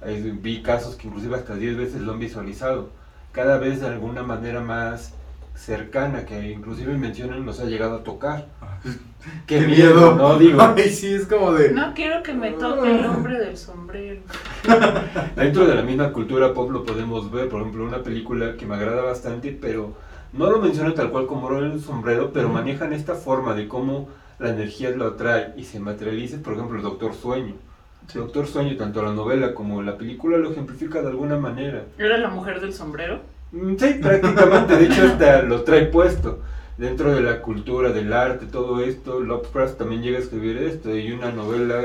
[0.05, 2.91] Eh, vi casos que inclusive hasta 10 veces lo han visualizado,
[3.33, 5.13] cada vez de alguna manera más
[5.55, 8.47] cercana, que inclusive mencionan los ha llegado a tocar.
[9.47, 10.39] Qué, miedo, ¿no?
[10.39, 11.73] Digo, Ay, sí, es como de.
[11.73, 14.23] No quiero que me toque el hombre del sombrero.
[15.37, 18.77] Dentro de la misma cultura pop lo podemos ver, por ejemplo, una película que me
[18.77, 19.97] agrada bastante, pero
[20.33, 24.51] no lo menciona tal cual como el sombrero, pero manejan esta forma de cómo la
[24.51, 27.55] energía lo atrae y se materializa, por ejemplo, el Doctor Sueño.
[28.07, 28.19] Sí.
[28.19, 31.85] Doctor Sueño, tanto la novela como la película lo ejemplifica de alguna manera.
[31.99, 33.21] ¿Era la mujer del sombrero?
[33.53, 36.39] Mm, Sí, prácticamente, de hecho hasta lo trae puesto.
[36.77, 40.97] Dentro de la cultura, del arte, todo esto, Lovecraft también llega a escribir esto.
[40.97, 41.81] Y una novela,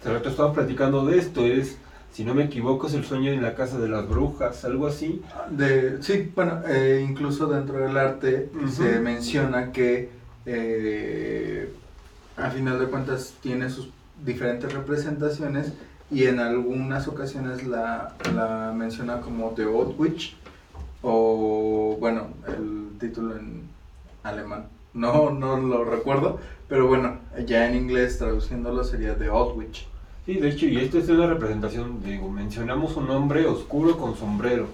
[0.00, 1.78] hace rato estamos platicando de esto, es,
[2.12, 5.22] si no me equivoco, es El sueño en la casa de las brujas, algo así.
[5.50, 10.10] De, sí, bueno, eh, incluso dentro del arte se menciona que
[10.46, 11.72] eh,
[12.36, 13.90] a final de cuentas tiene sus
[14.24, 15.72] diferentes representaciones
[16.10, 20.36] y en algunas ocasiones la, la menciona como The Old Witch
[21.02, 23.62] o bueno, el título en
[24.22, 24.66] alemán.
[24.94, 29.86] No, no lo recuerdo, pero bueno, ya en inglés traduciéndolo sería The Old Witch.
[30.28, 34.66] Sí, de hecho, y esto es una representación, digo, mencionamos un hombre oscuro con sombrero,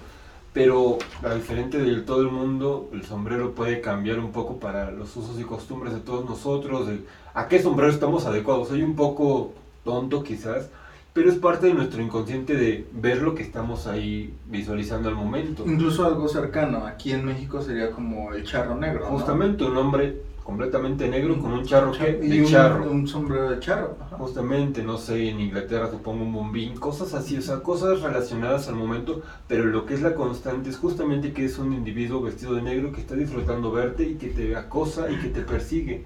[0.51, 5.15] pero a diferente de todo el mundo, el sombrero puede cambiar un poco para los
[5.15, 6.99] usos y costumbres de todos nosotros, de
[7.33, 8.67] a qué sombrero estamos adecuados.
[8.67, 9.53] Soy un poco
[9.85, 10.69] tonto quizás,
[11.13, 15.63] pero es parte de nuestro inconsciente de ver lo que estamos ahí visualizando al momento.
[15.65, 19.05] Incluso algo cercano, aquí en México sería como el charro negro.
[19.05, 19.17] ¿no?
[19.17, 22.91] Justamente un hombre completamente negro con un charro que Y de un, charro.
[22.91, 23.97] un sombrero de charro.
[23.99, 24.15] ajá.
[24.17, 28.75] Justamente, no sé, en Inglaterra supongo un bombín, cosas así, o sea, cosas relacionadas al
[28.75, 32.61] momento, pero lo que es la constante es justamente que es un individuo vestido de
[32.61, 36.05] negro que está disfrutando verte y que te acosa y que te persigue.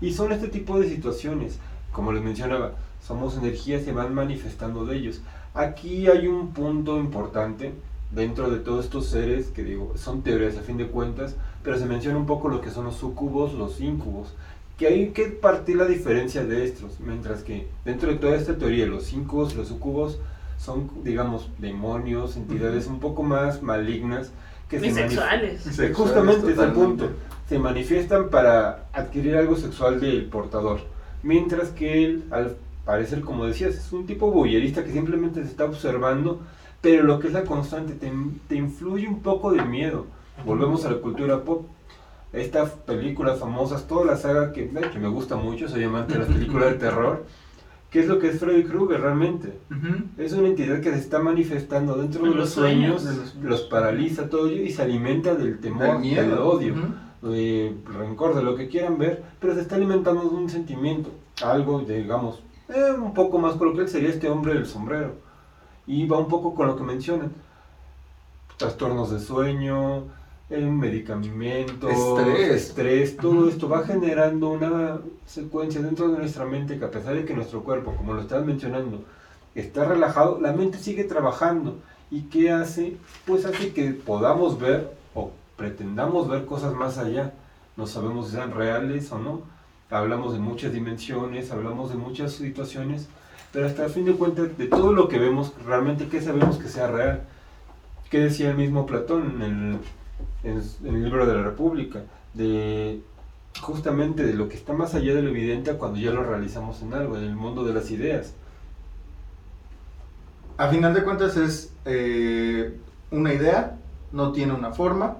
[0.00, 1.60] Y son este tipo de situaciones,
[1.92, 5.22] como les mencionaba, somos energías se van manifestando de ellos.
[5.54, 7.74] Aquí hay un punto importante
[8.10, 11.86] dentro de todos estos seres que digo, son teorías a fin de cuentas, pero se
[11.86, 14.34] menciona un poco lo que son los sucubos, los incubos,
[14.78, 18.86] que hay que partir la diferencia de estos, mientras que dentro de toda esta teoría
[18.86, 20.18] los incubos, los sucubos
[20.58, 24.30] son, digamos, demonios, entidades un poco más malignas
[24.68, 25.62] que se Bisexuales.
[25.62, 26.84] Sexuales, Justamente ese totalmente.
[27.04, 27.10] punto.
[27.48, 30.80] Se manifiestan para adquirir algo sexual del portador.
[31.22, 35.64] Mientras que él, al parecer, como decías, es un tipo boyerista que simplemente se está
[35.64, 36.40] observando,
[36.80, 38.10] pero lo que es la constante, te,
[38.48, 40.06] te influye un poco de miedo.
[40.44, 41.66] Volvemos a la cultura pop.
[42.32, 46.28] Estas películas famosas, toda la saga que, hecho, me gusta mucho, soy amante de las
[46.28, 47.24] películas de terror.
[47.90, 49.58] ¿Qué es lo que es Freddy Krueger realmente?
[50.18, 53.02] Es una entidad que se está manifestando dentro de los los sueños.
[53.02, 57.30] sueños, los paraliza todo ello y se alimenta del temor, Del odio, Ujú.
[57.30, 61.10] de rencor, de lo que quieran ver, pero se está alimentando de un sentimiento,
[61.42, 65.12] algo, digamos, eh, un poco más coloquial sería este hombre del sombrero.
[65.88, 67.32] Y va un poco con lo que mencionan.
[68.56, 70.04] Trastornos de sueño,
[70.50, 72.62] eh, medicamentos, Estrés.
[72.62, 77.24] estrés, todo esto va generando una secuencia dentro de nuestra mente que a pesar de
[77.24, 79.04] que nuestro cuerpo, como lo estás mencionando,
[79.54, 81.76] está relajado, la mente sigue trabajando.
[82.10, 82.96] ¿Y qué hace?
[83.26, 87.34] Pues hace que podamos ver o pretendamos ver cosas más allá.
[87.76, 89.42] No sabemos si sean reales o no.
[89.90, 93.08] Hablamos de muchas dimensiones, hablamos de muchas situaciones,
[93.52, 96.68] pero hasta el fin de cuentas, de todo lo que vemos, realmente, ¿qué sabemos que
[96.68, 97.22] sea real?
[98.10, 99.78] ¿Qué decía el mismo Platón en el,
[100.52, 102.02] en- en el libro de la República?
[102.34, 103.00] De
[103.60, 106.94] justamente de lo que está más allá de lo evidente cuando ya lo realizamos en
[106.94, 108.32] algo, en el mundo de las ideas.
[110.56, 112.76] A final de cuentas es eh,
[113.10, 113.76] una idea,
[114.12, 115.16] no tiene una forma.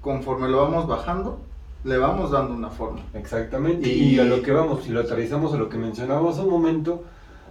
[0.00, 1.40] Conforme lo vamos bajando,
[1.84, 3.00] le vamos dando una forma.
[3.14, 3.88] Exactamente.
[3.88, 6.50] Y- Y, a lo que vamos, si lo aterrizamos a lo que mencionábamos hace un
[6.52, 7.04] momento,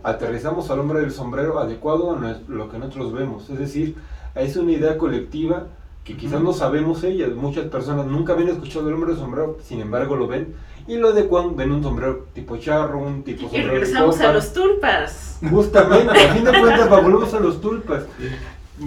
[0.04, 3.50] aterrizamos al hombre del sombrero adecuado a lo que nosotros vemos.
[3.50, 3.96] Es decir,
[4.36, 5.68] es una idea colectiva
[6.04, 7.32] que quizás no sabemos ellas.
[7.32, 10.56] Muchas personas nunca habían escuchado el hombre del sombrero, sin embargo lo ven.
[10.88, 14.34] Y lo adecuan, ven un sombrero tipo charro, un tipo Y sombrero de regresamos a
[14.34, 15.40] los tulpas.
[15.48, 18.04] Justamente, a fin de cuentas volvemos a los tulpas.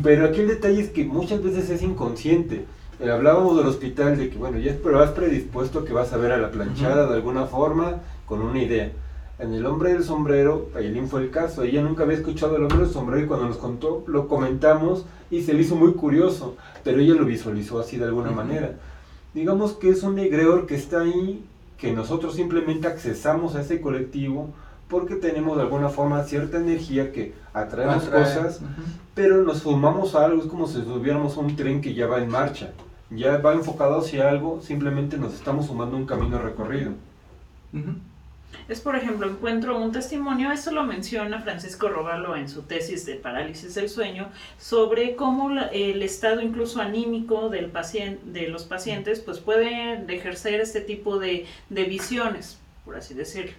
[0.02, 2.64] Pero aquí el detalle es que muchas veces es inconsciente.
[3.00, 6.32] Eh, hablábamos del hospital de que, bueno, ya pero vas predispuesto que vas a ver
[6.32, 8.90] a la planchada de alguna forma con una idea.
[9.39, 11.62] En el hombre del sombrero, Ayelín fue el caso.
[11.64, 15.43] Ella nunca había escuchado el hombre del sombrero y cuando nos contó, lo comentamos y
[15.43, 16.57] se le hizo muy curioso.
[16.85, 18.37] Pero ella lo visualizó así de alguna Ujú.
[18.37, 18.76] manera.
[19.35, 21.45] Digamos que es un egregor que está ahí,
[21.78, 24.51] que nosotros simplemente accesamos a ese colectivo
[24.89, 28.22] porque tenemos de alguna forma cierta energía que atraemos Atrae.
[28.22, 28.82] cosas, Ujú.
[29.14, 32.22] pero nos sumamos a algo, es como si subiéramos a un tren que ya va
[32.22, 32.70] en marcha,
[33.11, 36.93] ya va enfocado hacia algo, simplemente nos estamos sumando a un camino recorrido.
[37.72, 37.95] Ujú.
[38.68, 43.14] Es, por ejemplo, encuentro un testimonio, eso lo menciona Francisco Robalo en su tesis de
[43.16, 44.28] parálisis del sueño,
[44.59, 50.61] sobre cómo la- el estado incluso anímico del paciente, de los pacientes pues puede ejercer
[50.61, 53.52] este tipo de, de visiones, por así decirlo.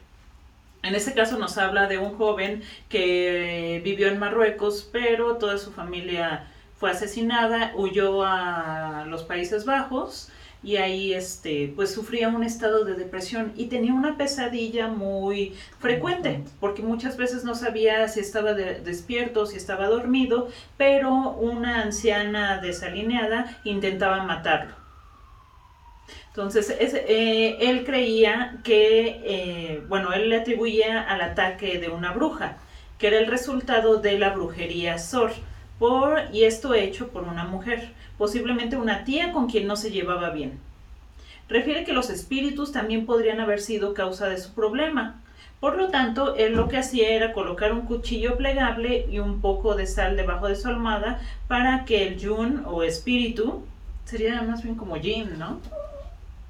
[0.83, 5.71] En este caso nos habla de un joven que vivió en Marruecos, pero toda su
[5.71, 10.29] familia fue asesinada, huyó a los Países Bajos
[10.65, 16.43] y ahí este pues sufría un estado de depresión y tenía una pesadilla muy frecuente
[16.59, 21.11] porque muchas veces no sabía si estaba de- despierto si estaba dormido pero
[21.51, 24.73] una anciana desalineada intentaba matarlo.
[26.29, 32.11] Entonces es- eh, él creía que eh, bueno él le atribuía al ataque de una
[32.11, 32.57] bruja
[32.97, 35.31] que era el resultado de la brujería Sor
[35.79, 40.29] por y esto hecho por una mujer posiblemente una tía con quien no se llevaba
[40.29, 40.59] bien.
[41.47, 45.21] Refiere que los espíritus también podrían haber sido causa de su problema.
[45.59, 49.75] Por lo tanto, él lo que hacía era colocar un cuchillo plegable y un poco
[49.75, 53.63] de sal debajo de su almohada para que el yun o espíritu,
[54.05, 55.59] sería más bien como yin, ¿no?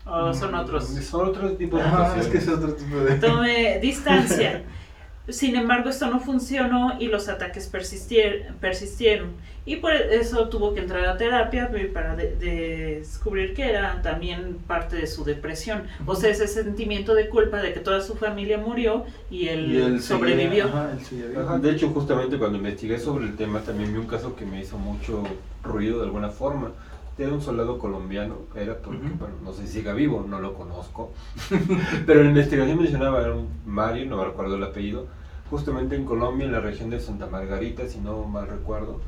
[0.06, 0.88] O son otros.
[0.88, 2.74] Son otros tipos de Ajá, es que es situaciones.
[2.74, 3.16] otro tipo de...
[3.16, 4.64] Tome distancia.
[5.28, 9.32] Sin embargo, esto no funcionó y los ataques persistier- persistieron.
[9.68, 14.58] Y por eso tuvo que entrar a terapia para de- de descubrir que era también
[14.68, 15.84] parte de su depresión.
[16.06, 19.78] O sea, ese sentimiento de culpa de que toda su familia murió y él, Y
[19.78, 20.66] él sobrevivió.
[20.66, 21.42] seguía- ajá, él seguía vivo.
[21.42, 24.60] Ajá, de hecho, justamente cuando investigué sobre el tema, también vi un caso que me
[24.62, 25.24] hizo mucho
[25.64, 26.72] ruido de alguna forma.
[27.18, 29.16] Era un soldado colombiano, era porque, Ujú.
[29.20, 31.14] bueno, no sé si siga vivo, no lo conozco.
[32.06, 35.08] Pero en la investigación mencionaba, era un Mario, no me recuerdo el apellido,
[35.50, 39.00] justamente en Colombia, en la región de Santa Margarita, si no mal recuerdo,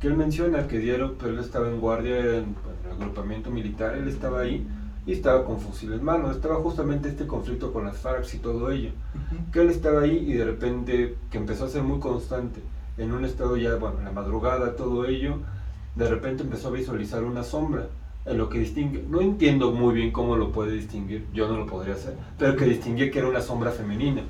[0.00, 2.56] que él menciona que diario, pues, él estaba en guardia en, en
[2.86, 4.66] el agrupamiento militar, él estaba ahí
[5.06, 8.70] y estaba con fusil en mano, estaba justamente este conflicto con las FARC y todo
[8.70, 9.50] ello Ujú.
[9.52, 12.62] que él estaba ahí y de repente que empezó a ser muy constante
[12.96, 15.36] en un estado ya, bueno, en la madrugada, todo ello,
[16.00, 17.86] de repente empezó a visualizar una sombra
[18.24, 21.66] en lo que distingue, no entiendo muy bien cómo lo puede distinguir, yo no lo
[21.66, 24.22] podría hacer, pero que distinguía que era una sombra femenina,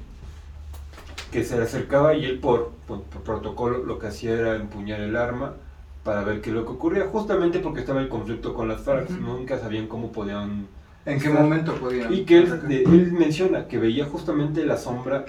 [1.30, 5.00] que se le acercaba y él por, por, por protocolo lo que hacía era empuñar
[5.00, 5.54] el arma
[6.02, 9.10] para ver qué es lo que ocurría, justamente porque estaba el conflicto con las FARC,
[9.10, 10.66] nunca sabían cómo podían
[11.06, 12.12] ¿En qué momento podían?
[12.12, 15.24] y que él, él menciona que veía justamente la sombra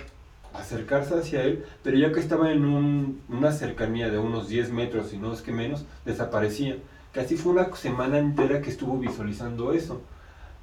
[0.53, 5.13] acercarse hacia él, pero ya que estaba en un- una cercanía de unos 10 metros,
[5.13, 6.77] y no es que menos, desaparecía.
[7.15, 10.01] Así fue una semana entera que estuvo visualizando eso.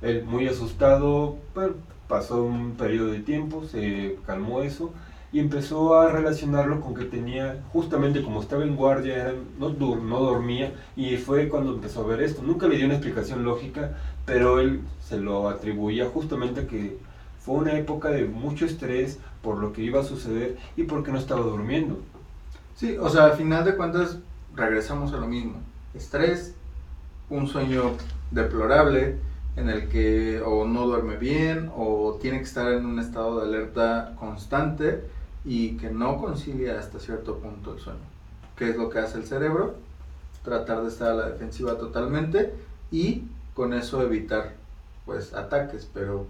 [0.03, 1.75] Él muy asustado, bueno,
[2.09, 4.93] pasó un periodo de tiempo, se calmó eso
[5.33, 10.21] y empezó a relacionarlo con que tenía, justamente como estaba en guardia, era- no, no
[10.21, 12.43] dormía y fue cuando empezó a ver esto.
[12.43, 16.97] Nunca le dio una explicación lógica, pero él se lo atribuía justamente a que
[17.41, 21.19] fue una época de mucho estrés por lo que iba a suceder y porque no
[21.19, 21.99] estaba durmiendo.
[22.77, 24.19] Sí, o sea, al final de cuentas
[24.55, 25.61] regresamos a lo mismo.
[25.95, 26.55] Estrés,
[27.31, 27.93] un sueño
[28.31, 29.17] deplorable
[29.57, 33.49] en el que o no duerme bien o tiene que estar en un estado de
[33.49, 35.03] alerta constante
[35.45, 37.99] y que no concilia hasta cierto punto el sueño.
[38.57, 39.75] ¿Qué es lo que hace el cerebro?
[40.45, 42.55] Tratar de estar a la defensiva totalmente
[42.91, 43.25] y
[43.55, 44.55] con eso evitar
[45.05, 46.27] pues ataques, pero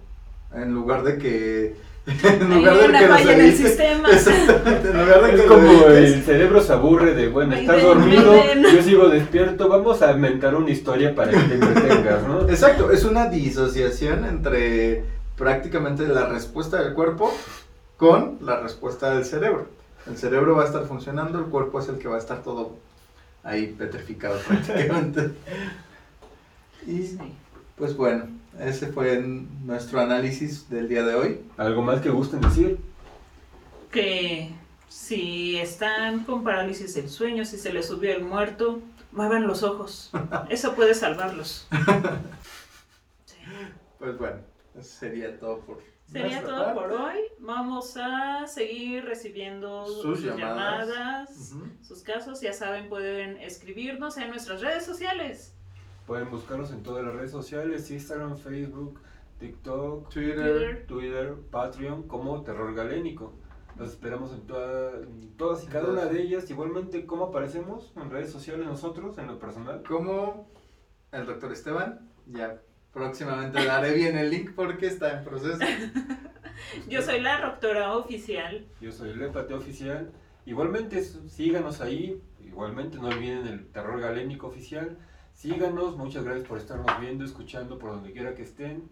[0.54, 1.76] en lugar de que
[2.08, 4.10] en Hay lugar de una que falla en el sistema.
[4.10, 7.76] Exactamente, en lugar de que Es como el cerebro se aburre de, bueno, Ay, estás
[7.76, 12.26] ven, dormido, ven, yo sigo despierto, vamos a inventar una historia para que te entretengas,
[12.26, 12.48] ¿no?
[12.48, 15.04] Exacto, es una disociación entre
[15.36, 17.32] prácticamente la respuesta del cuerpo
[17.96, 19.66] con la respuesta del cerebro.
[20.06, 22.76] El cerebro va a estar funcionando, el cuerpo es el que va a estar todo
[23.44, 25.32] ahí petrificado prácticamente.
[26.86, 27.18] Y.
[27.76, 28.24] Pues bueno,
[28.60, 31.40] ese fue nuestro análisis del día de hoy.
[31.56, 32.78] ¿Algo más que gusten decir?
[33.90, 34.50] Que
[34.88, 38.80] si están con parálisis del sueño, si se les subió el muerto,
[39.12, 40.10] muevan los ojos.
[40.48, 41.68] Eso puede salvarlos.
[43.98, 44.36] Pues bueno,
[44.78, 47.18] eso sería todo por Sería todo por hoy.
[47.38, 52.40] Vamos a seguir recibiendo sus, llamadas, sus casos.
[52.40, 55.57] Ya saben, pueden escribirnos en nuestras redes sociales.
[56.08, 58.98] Pueden buscarnos en todas las redes sociales, Instagram, Facebook,
[59.38, 63.34] TikTok, Twitter, Twitter, Patreon, como Terror Galénico.
[63.76, 64.46] Los esperamos en,
[65.36, 66.48] todas y cada una de ellas.
[66.48, 69.82] Igualmente, ¿cómo aparecemos en redes sociales nosotros, en lo personal?
[69.86, 70.50] Como
[71.12, 72.58] el doctor Esteban, ya
[72.90, 75.58] próximamente daré bien el link porque está en proceso.
[76.88, 78.66] Yo soy la doctora oficial.
[78.80, 80.10] Yo soy el Lepate oficial.
[80.46, 82.22] Igualmente, síganos ahí.
[82.40, 84.96] Igualmente, no olviden el Terror Galénico oficial.
[85.38, 88.88] Síganos, muchas gracias por estarnos viendo, escuchando por donde quiera que estén.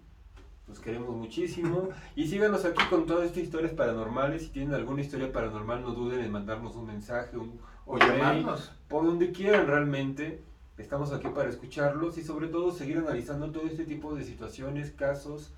[0.68, 1.88] Los queremos muchísimo.
[2.14, 4.42] Y síganos aquí con todas estas historias paranormales.
[4.42, 8.70] Si tienen alguna historia paranormal, no duden en mandarnos un mensaje un, o llamarnos.
[8.86, 10.40] Por donde quieran realmente.
[10.78, 15.52] Estamos aquí para escucharlos y sobre todo seguir analizando todo este tipo de situaciones, casos,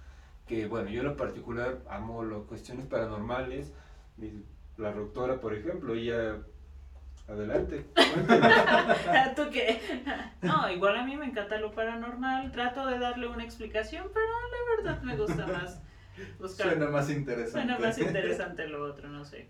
[0.47, 3.75] que bueno, yo en lo particular amo las cuestiones paranormales.
[4.79, 6.39] La doctora, por ejemplo, ella
[7.29, 7.85] Adelante.
[9.37, 9.81] ¿Tú qué?
[10.41, 12.51] No, igual a mí me encanta lo paranormal.
[12.53, 15.81] Trato de darle una explicación, pero la verdad me gusta más
[16.39, 16.71] buscar.
[16.71, 17.51] Suena más interesante.
[17.51, 19.49] Suena más interesante lo otro, no sé.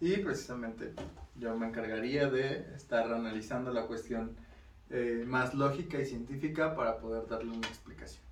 [0.00, 0.94] Y precisamente
[1.36, 4.34] yo me encargaría de estar analizando la cuestión
[4.88, 8.24] eh, más lógica y científica para poder darle una explicación.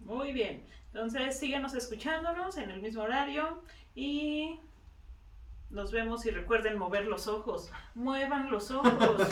[0.00, 0.64] Muy bien.
[0.86, 3.62] Entonces síguenos escuchándonos en el mismo horario
[3.94, 4.58] y
[5.70, 7.70] nos vemos y recuerden mover los ojos.
[7.94, 9.18] Muevan los ojos.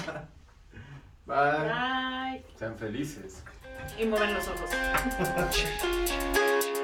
[1.26, 1.36] Bye.
[1.36, 2.45] Bye.
[2.57, 3.45] Sean felices.
[3.99, 4.70] Y mueven los ojos.